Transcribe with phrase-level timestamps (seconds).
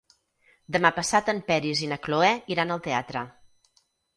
[0.77, 3.25] Demà passat en Peris i na Cloè iran al teatre.